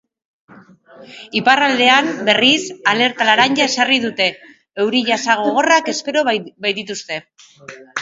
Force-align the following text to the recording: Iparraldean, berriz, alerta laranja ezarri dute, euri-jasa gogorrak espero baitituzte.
Iparraldean, 1.39 2.09
berriz, 2.31 2.63
alerta 2.93 3.29
laranja 3.31 3.69
ezarri 3.73 4.01
dute, 4.09 4.29
euri-jasa 4.87 5.39
gogorrak 5.47 5.97
espero 5.97 6.29
baitituzte. 6.35 7.25